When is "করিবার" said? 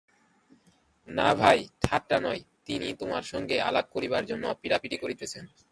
3.91-4.23